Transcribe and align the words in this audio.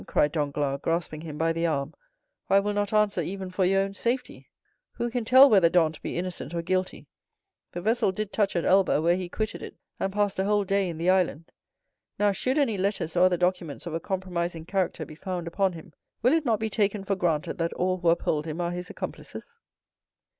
cried 0.07 0.31
Danglars, 0.31 0.79
grasping 0.81 1.21
him 1.21 1.37
by 1.37 1.53
the 1.53 1.67
arm, 1.67 1.93
"or 2.49 2.55
I 2.55 2.59
will 2.59 2.73
not 2.73 2.91
answer 2.91 3.21
even 3.21 3.51
for 3.51 3.65
your 3.65 3.81
own 3.83 3.93
safety. 3.93 4.49
Who 4.93 5.11
can 5.11 5.23
tell 5.25 5.47
whether 5.47 5.69
Dantès 5.69 6.01
be 6.01 6.17
innocent 6.17 6.55
or 6.55 6.63
guilty? 6.63 7.05
The 7.73 7.81
vessel 7.83 8.11
did 8.11 8.33
touch 8.33 8.55
at 8.55 8.65
Elba, 8.65 8.99
where 9.03 9.15
he 9.15 9.29
quitted 9.29 9.61
it, 9.61 9.75
and 9.99 10.11
passed 10.11 10.39
a 10.39 10.43
whole 10.45 10.63
day 10.63 10.89
in 10.89 10.97
the 10.97 11.11
island. 11.11 11.51
Now, 12.17 12.31
should 12.31 12.57
any 12.57 12.79
letters 12.79 13.15
or 13.15 13.25
other 13.25 13.37
documents 13.37 13.85
of 13.85 13.93
a 13.93 13.99
compromising 13.99 14.65
character 14.65 15.05
be 15.05 15.13
found 15.13 15.45
upon 15.45 15.73
him, 15.73 15.93
will 16.23 16.33
it 16.33 16.45
not 16.45 16.59
be 16.59 16.71
taken 16.71 17.03
for 17.03 17.15
granted 17.15 17.59
that 17.59 17.71
all 17.73 17.97
who 17.99 18.09
uphold 18.09 18.47
him 18.47 18.59
are 18.59 18.71
his 18.71 18.89
accomplices?" 18.89 19.55